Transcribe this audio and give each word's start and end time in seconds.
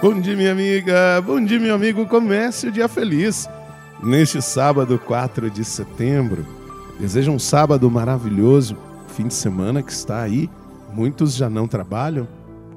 Bom 0.00 0.20
dia, 0.20 0.36
minha 0.36 0.52
amiga. 0.52 1.20
Bom 1.20 1.44
dia, 1.44 1.58
meu 1.58 1.74
amigo. 1.74 2.06
Comece 2.06 2.68
o 2.68 2.70
dia 2.70 2.86
feliz. 2.86 3.48
Neste 4.00 4.40
sábado, 4.40 4.96
4 4.96 5.50
de 5.50 5.64
setembro. 5.64 6.46
Desejo 7.00 7.32
um 7.32 7.38
sábado 7.38 7.90
maravilhoso. 7.90 8.76
Fim 9.08 9.26
de 9.26 9.34
semana 9.34 9.82
que 9.82 9.90
está 9.90 10.22
aí. 10.22 10.48
Muitos 10.94 11.34
já 11.34 11.50
não 11.50 11.66
trabalham, 11.66 12.28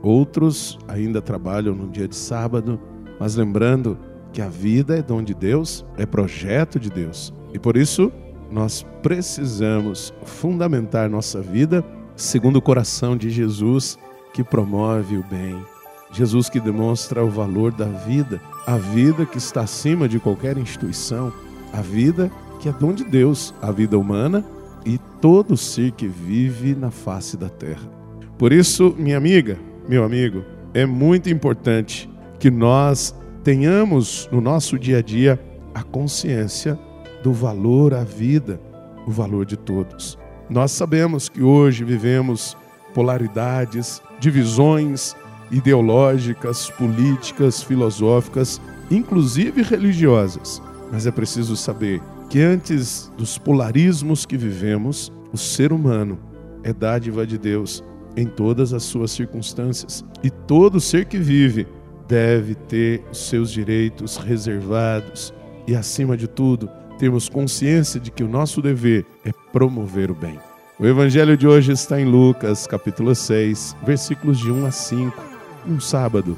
outros 0.01 0.79
ainda 0.87 1.21
trabalham 1.21 1.75
no 1.75 1.87
dia 1.89 2.07
de 2.07 2.15
sábado. 2.15 2.79
Mas 3.19 3.35
lembrando 3.35 3.99
que 4.33 4.41
a 4.41 4.47
vida 4.47 4.97
é 4.97 5.03
dom 5.03 5.21
de 5.21 5.35
Deus, 5.35 5.85
é 5.97 6.07
projeto 6.07 6.79
de 6.79 6.89
Deus. 6.89 7.31
E 7.53 7.59
por 7.59 7.77
isso, 7.77 8.11
nós 8.49 8.83
precisamos 9.03 10.11
fundamentar 10.23 11.07
nossa 11.07 11.39
vida 11.39 11.85
segundo 12.15 12.55
o 12.55 12.61
coração 12.61 13.15
de 13.15 13.29
Jesus, 13.29 13.95
que 14.33 14.43
promove 14.43 15.17
o 15.17 15.23
bem 15.29 15.63
Jesus 16.11 16.49
que 16.49 16.59
demonstra 16.59 17.23
o 17.23 17.29
valor 17.29 17.71
da 17.71 17.85
vida, 17.85 18.41
a 18.67 18.77
vida 18.77 19.25
que 19.25 19.37
está 19.37 19.61
acima 19.61 20.07
de 20.07 20.19
qualquer 20.19 20.57
instituição, 20.57 21.31
a 21.71 21.81
vida 21.81 22.31
que 22.59 22.69
é 22.69 22.71
dom 22.71 22.93
de 22.93 23.03
Deus, 23.03 23.53
a 23.61 23.71
vida 23.71 23.97
humana 23.97 24.45
e 24.85 24.99
todo 25.21 25.55
ser 25.55 25.91
que 25.91 26.07
vive 26.07 26.75
na 26.75 26.91
face 26.91 27.37
da 27.37 27.49
terra. 27.49 27.89
Por 28.37 28.51
isso, 28.51 28.95
minha 28.97 29.17
amiga, 29.17 29.57
meu 29.87 30.03
amigo, 30.03 30.43
é 30.73 30.85
muito 30.85 31.29
importante 31.29 32.09
que 32.39 32.51
nós 32.51 33.15
tenhamos 33.43 34.27
no 34.31 34.41
nosso 34.41 34.77
dia 34.77 34.97
a 34.97 35.01
dia 35.01 35.39
a 35.73 35.83
consciência 35.83 36.77
do 37.23 37.31
valor 37.31 37.93
à 37.93 38.03
vida, 38.03 38.59
o 39.07 39.11
valor 39.11 39.45
de 39.45 39.57
todos. 39.57 40.17
Nós 40.49 40.71
sabemos 40.71 41.29
que 41.29 41.41
hoje 41.41 41.83
vivemos 41.83 42.57
polaridades, 42.93 44.01
divisões, 44.19 45.15
ideológicas, 45.51 46.69
políticas, 46.71 47.61
filosóficas, 47.61 48.61
inclusive 48.89 49.61
religiosas. 49.61 50.61
Mas 50.91 51.05
é 51.05 51.11
preciso 51.11 51.55
saber 51.55 52.01
que 52.29 52.41
antes 52.41 53.11
dos 53.17 53.37
polarismos 53.37 54.25
que 54.25 54.37
vivemos, 54.37 55.11
o 55.33 55.37
ser 55.37 55.73
humano 55.73 56.17
é 56.63 56.71
dádiva 56.71 57.25
de 57.25 57.37
Deus 57.37 57.83
em 58.15 58.25
todas 58.25 58.73
as 58.73 58.83
suas 58.83 59.11
circunstâncias 59.11 60.03
e 60.23 60.29
todo 60.29 60.79
ser 60.79 61.05
que 61.05 61.17
vive 61.17 61.67
deve 62.07 62.55
ter 62.55 63.03
os 63.11 63.29
seus 63.29 63.51
direitos 63.51 64.17
reservados 64.17 65.33
e, 65.65 65.75
acima 65.75 66.17
de 66.17 66.27
tudo, 66.27 66.69
termos 66.99 67.29
consciência 67.29 67.99
de 67.99 68.11
que 68.11 68.23
o 68.23 68.27
nosso 68.27 68.61
dever 68.61 69.05
é 69.25 69.31
promover 69.51 70.11
o 70.11 70.15
bem. 70.15 70.37
O 70.77 70.85
evangelho 70.85 71.37
de 71.37 71.47
hoje 71.47 71.71
está 71.71 72.01
em 72.01 72.05
Lucas, 72.05 72.67
capítulo 72.67 73.13
6, 73.13 73.75
versículos 73.85 74.39
de 74.39 74.51
1 74.51 74.65
a 74.65 74.71
5. 74.71 75.30
Um 75.67 75.79
sábado, 75.79 76.37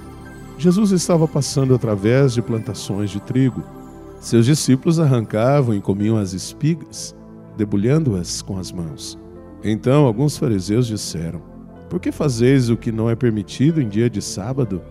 Jesus 0.57 0.91
estava 0.91 1.27
passando 1.27 1.73
através 1.73 2.33
de 2.33 2.41
plantações 2.41 3.09
de 3.09 3.21
trigo. 3.21 3.63
Seus 4.19 4.45
discípulos 4.45 4.99
arrancavam 4.99 5.73
e 5.73 5.81
comiam 5.81 6.17
as 6.17 6.33
espigas, 6.33 7.15
debulhando-as 7.57 8.41
com 8.41 8.57
as 8.57 8.71
mãos. 8.71 9.17
Então 9.63 10.05
alguns 10.05 10.37
fariseus 10.37 10.87
disseram: 10.87 11.41
Por 11.89 11.99
que 11.99 12.11
fazeis 12.11 12.69
o 12.69 12.77
que 12.77 12.91
não 12.91 13.09
é 13.09 13.15
permitido 13.15 13.81
em 13.81 13.87
dia 13.87 14.09
de 14.09 14.21
sábado? 14.21 14.81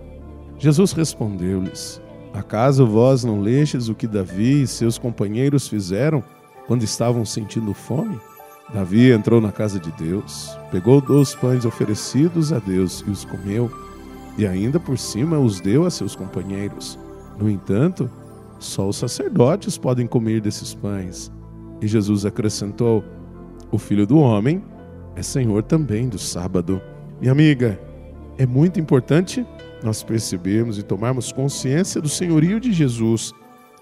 Jesus 0.58 0.92
respondeu-lhes: 0.92 2.00
Acaso 2.32 2.86
vós 2.86 3.24
não 3.24 3.40
lestes 3.40 3.88
o 3.88 3.94
que 3.94 4.06
Davi 4.06 4.62
e 4.62 4.66
seus 4.66 4.96
companheiros 4.96 5.68
fizeram 5.68 6.24
quando 6.66 6.82
estavam 6.84 7.24
sentindo 7.24 7.74
fome? 7.74 8.18
Davi 8.72 9.12
entrou 9.12 9.40
na 9.40 9.52
casa 9.52 9.78
de 9.78 9.92
Deus, 9.92 10.56
pegou 10.70 11.02
dois 11.02 11.34
pães 11.34 11.66
oferecidos 11.66 12.52
a 12.52 12.58
Deus 12.58 13.04
e 13.06 13.10
os 13.10 13.24
comeu 13.24 13.70
e 14.36 14.46
ainda 14.46 14.80
por 14.80 14.98
cima 14.98 15.38
os 15.38 15.60
deu 15.60 15.84
a 15.84 15.90
seus 15.90 16.16
companheiros. 16.16 16.98
No 17.38 17.50
entanto, 17.50 18.10
só 18.58 18.88
os 18.88 18.96
sacerdotes 18.96 19.76
podem 19.76 20.06
comer 20.06 20.40
desses 20.40 20.74
pães. 20.74 21.30
E 21.80 21.86
Jesus 21.86 22.24
acrescentou: 22.24 23.04
O 23.70 23.78
filho 23.78 24.06
do 24.06 24.18
homem 24.18 24.62
é 25.16 25.22
senhor 25.22 25.62
também 25.62 26.08
do 26.08 26.18
sábado. 26.18 26.80
Minha 27.20 27.32
amiga, 27.32 27.78
é 28.38 28.46
muito 28.46 28.80
importante 28.80 29.46
nós 29.82 30.02
percebermos 30.02 30.78
e 30.78 30.82
tomarmos 30.82 31.32
consciência 31.32 32.00
do 32.00 32.08
senhorio 32.08 32.60
de 32.60 32.72
Jesus. 32.72 33.32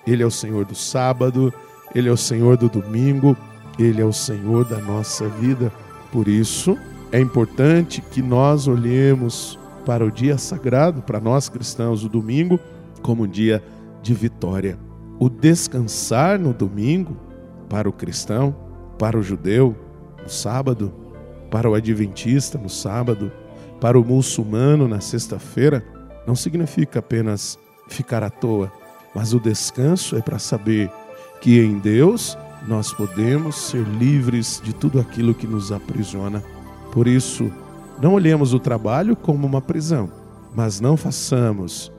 Ele 0.07 0.23
é 0.23 0.27
o 0.27 0.31
Senhor 0.31 0.65
do 0.65 0.75
sábado, 0.75 1.53
ele 1.95 2.09
é 2.09 2.13
o 2.13 2.17
Senhor 2.17 2.57
do 2.57 2.69
domingo, 2.69 3.37
ele 3.79 4.01
é 4.01 4.05
o 4.05 4.13
Senhor 4.13 4.65
da 4.65 4.79
nossa 4.79 5.29
vida. 5.29 5.71
Por 6.11 6.27
isso, 6.27 6.77
é 7.13 7.21
importante 7.21 8.01
que 8.01 8.23
nós 8.23 8.67
olhemos 8.67 9.59
para 9.91 10.07
o 10.07 10.11
dia 10.13 10.39
sagrado, 10.39 11.03
para 11.03 11.19
nós 11.19 11.49
cristãos, 11.49 12.05
o 12.05 12.09
domingo, 12.09 12.61
como 13.03 13.25
um 13.25 13.27
dia 13.27 13.61
de 14.01 14.15
vitória. 14.15 14.79
O 15.19 15.29
descansar 15.29 16.39
no 16.39 16.55
domingo, 16.55 17.17
para 17.69 17.89
o 17.89 17.93
cristão, 17.93 18.55
para 18.97 19.19
o 19.19 19.23
judeu, 19.23 19.75
no 20.23 20.29
sábado, 20.29 20.95
para 21.51 21.69
o 21.69 21.75
adventista, 21.75 22.57
no 22.57 22.69
sábado, 22.69 23.33
para 23.81 23.99
o 23.99 24.05
muçulmano, 24.05 24.87
na 24.87 25.01
sexta-feira, 25.01 25.85
não 26.25 26.37
significa 26.37 27.01
apenas 27.01 27.59
ficar 27.89 28.23
à 28.23 28.31
toa, 28.31 28.71
mas 29.13 29.35
o 29.35 29.41
descanso 29.41 30.17
é 30.17 30.23
para 30.23 30.39
saber 30.39 30.89
que 31.41 31.59
em 31.59 31.81
Deus 31.81 32.39
nós 32.69 32.93
podemos 32.93 33.57
ser 33.57 33.83
livres 33.99 34.63
de 34.63 34.73
tudo 34.73 35.01
aquilo 35.01 35.35
que 35.35 35.49
nos 35.49 35.73
aprisiona. 35.73 36.45
Por 36.93 37.09
isso, 37.09 37.51
não 38.01 38.15
olhemos 38.15 38.55
o 38.55 38.59
trabalho 38.59 39.15
como 39.15 39.47
uma 39.47 39.61
prisão, 39.61 40.11
mas 40.55 40.81
não 40.81 40.97
façamos 40.97 41.93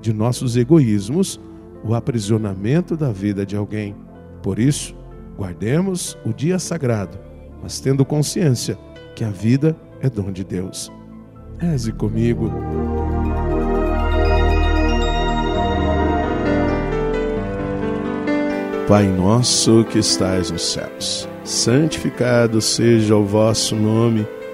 de 0.00 0.12
nossos 0.12 0.56
egoísmos 0.56 1.40
o 1.82 1.94
aprisionamento 1.94 2.96
da 2.96 3.10
vida 3.10 3.46
de 3.46 3.56
alguém. 3.56 3.94
Por 4.42 4.58
isso, 4.58 4.94
guardemos 5.36 6.16
o 6.24 6.32
dia 6.32 6.58
sagrado, 6.58 7.18
mas 7.62 7.80
tendo 7.80 8.04
consciência 8.04 8.78
que 9.14 9.24
a 9.24 9.30
vida 9.30 9.76
é 10.00 10.10
dom 10.10 10.30
de 10.30 10.44
Deus. 10.44 10.92
Reze 11.58 11.92
comigo. 11.92 12.52
Pai 18.86 19.08
nosso 19.08 19.84
que 19.84 19.98
estais 19.98 20.50
nos 20.50 20.62
céus, 20.62 21.28
santificado 21.42 22.60
seja 22.60 23.16
o 23.16 23.24
vosso 23.24 23.74
nome. 23.74 24.24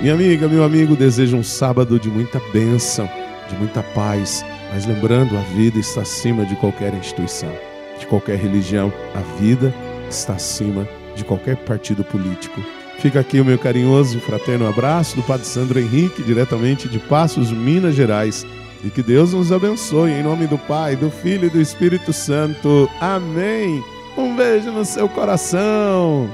Minha 0.00 0.12
amiga, 0.12 0.46
meu 0.46 0.62
amigo, 0.62 0.94
desejo 0.94 1.38
um 1.38 1.42
sábado 1.42 1.98
de 1.98 2.10
muita 2.10 2.38
bênção, 2.52 3.08
de 3.48 3.56
muita 3.56 3.82
paz. 3.82 4.44
Mas 4.72 4.84
lembrando, 4.84 5.36
a 5.36 5.40
vida 5.40 5.78
está 5.78 6.02
acima 6.02 6.44
de 6.44 6.54
qualquer 6.56 6.92
instituição, 6.92 7.50
de 7.98 8.06
qualquer 8.06 8.36
religião. 8.38 8.92
A 9.14 9.20
vida 9.40 9.74
está 10.08 10.34
acima 10.34 10.86
de 11.14 11.24
qualquer 11.24 11.56
partido 11.56 12.04
político. 12.04 12.60
Fica 12.98 13.20
aqui 13.20 13.40
o 13.40 13.44
meu 13.44 13.58
carinhoso 13.58 14.18
e 14.18 14.20
fraterno 14.20 14.68
abraço 14.68 15.16
do 15.16 15.22
Padre 15.22 15.46
Sandro 15.46 15.78
Henrique, 15.78 16.22
diretamente 16.22 16.88
de 16.88 16.98
Passos, 16.98 17.50
Minas 17.50 17.94
Gerais. 17.94 18.46
E 18.84 18.90
que 18.90 19.02
Deus 19.02 19.32
nos 19.32 19.50
abençoe, 19.50 20.12
em 20.12 20.22
nome 20.22 20.46
do 20.46 20.58
Pai, 20.58 20.94
do 20.94 21.10
Filho 21.10 21.46
e 21.46 21.50
do 21.50 21.60
Espírito 21.60 22.12
Santo. 22.12 22.88
Amém. 23.00 23.82
Um 24.16 24.36
beijo 24.36 24.70
no 24.70 24.84
seu 24.84 25.08
coração. 25.08 26.28